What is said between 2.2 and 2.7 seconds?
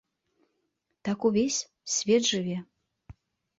жыве.